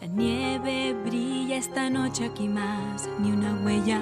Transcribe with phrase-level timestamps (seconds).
[0.00, 4.00] La nieve brilla esta noche aquí más, ni una huella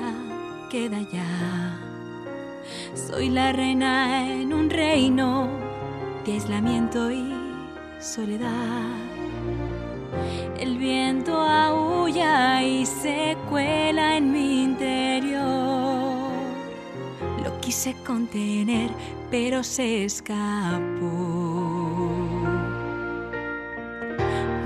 [0.70, 1.78] queda ya.
[2.94, 5.48] Soy la reina en un reino
[6.24, 7.34] de aislamiento y
[8.00, 9.02] soledad.
[10.58, 14.91] El viento aúlla y se cuela en mi interior.
[17.72, 18.90] Quise contener,
[19.30, 21.08] pero se escapó.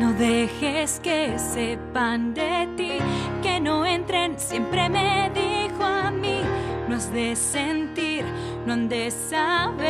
[0.00, 2.98] No dejes que sepan de ti,
[3.44, 6.40] que no entren, siempre me dijo a mí,
[6.88, 8.24] no has de sentir,
[8.66, 9.86] no han de saber,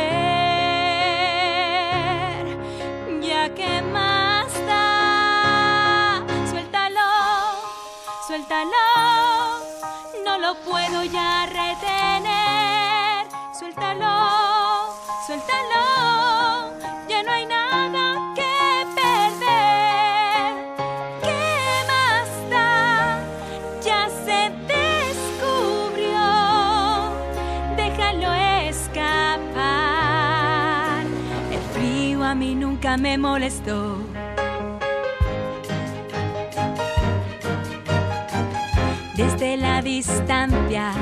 [3.19, 7.09] ya que más da, suéltalo,
[8.27, 8.77] suéltalo,
[10.23, 12.36] no lo puedo ya retener,
[13.67, 14.15] suéltalo,
[15.25, 15.85] suéltalo,
[17.09, 20.55] ya no hay nada que perder.
[21.21, 21.43] ¿Qué
[21.91, 23.19] más da?
[23.83, 24.39] Ya se
[24.73, 26.25] descubrió.
[27.75, 28.33] Déjalo
[28.69, 29.65] escapar.
[31.51, 33.97] El frío a mí nunca me molestó.
[39.15, 40.93] Desde la distancia,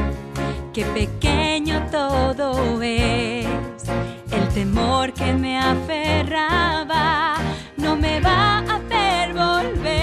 [0.74, 3.48] qué pequeño todo es.
[4.30, 7.38] El temor que me aferraba
[7.78, 9.96] no me va a hacer volver.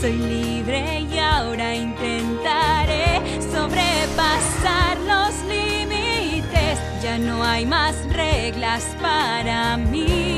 [0.00, 3.20] Soy libre y ahora intentaré
[3.52, 6.78] sobrepasar los límites.
[7.02, 10.35] Ya no hay más reglas para mí.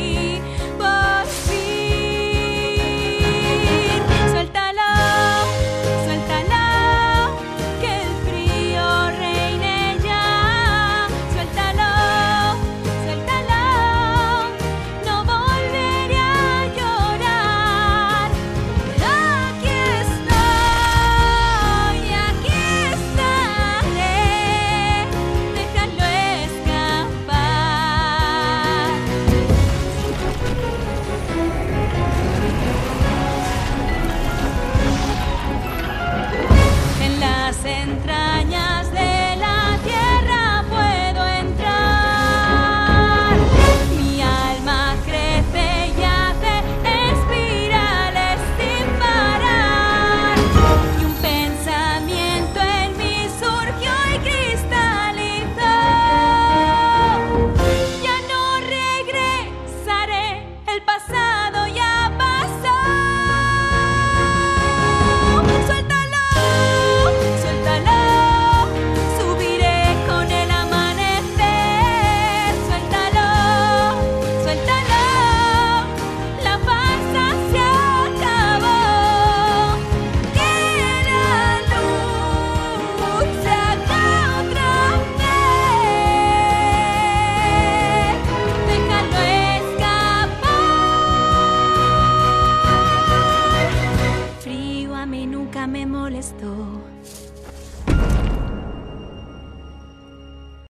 [95.48, 96.54] nunca me molestó.